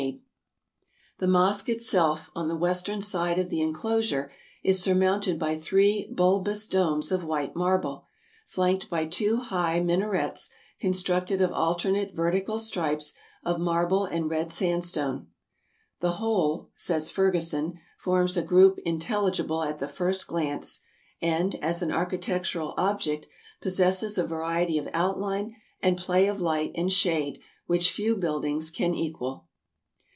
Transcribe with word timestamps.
BUDDHIST 0.01 0.15
PRIESTS 1.19 1.29
ASIA 1.29 1.77
311 1.77 1.77
The 1.77 1.77
mosque 1.77 1.77
itself, 1.77 2.31
on 2.35 2.47
the 2.47 2.55
western 2.55 3.01
side 3.03 3.37
of 3.37 3.49
the 3.51 3.61
inclosure, 3.61 4.31
is 4.63 4.81
surmounted 4.81 5.37
by 5.37 5.55
three 5.59 6.07
bulbous 6.11 6.65
domes 6.65 7.11
of 7.11 7.23
white 7.23 7.55
marble, 7.55 8.05
flanked 8.47 8.89
by 8.89 9.05
two 9.05 9.37
high 9.37 9.79
minarets 9.79 10.49
constructed 10.79 11.39
of 11.39 11.51
alternate 11.51 12.15
verti 12.15 12.43
cal 12.43 12.57
stripes 12.57 13.13
of 13.43 13.59
marble 13.59 14.05
and 14.05 14.31
red 14.31 14.51
sandstone. 14.51 15.27
''The 16.01 16.13
whole, 16.13 16.69
''says 16.87 17.11
Fergusson, 17.11 17.73
"forms 17.99 18.35
a 18.35 18.41
group 18.41 18.79
intelligible 18.83 19.61
at 19.61 19.77
the 19.77 19.87
first 19.87 20.25
glance, 20.25 20.81
and, 21.21 21.53
as 21.63 21.83
an 21.83 21.91
architectural 21.91 22.73
object, 22.79 23.27
possesses 23.61 24.17
a 24.17 24.25
variety 24.25 24.79
of 24.79 24.89
outline 24.95 25.55
and 25.83 25.99
play 25.99 26.25
of 26.27 26.41
light 26.41 26.71
and 26.73 26.91
shade 26.91 27.39
which 27.67 27.91
few 27.91 28.15
buildings 28.15 28.71
can 28.71 28.95
equal. 28.95 29.45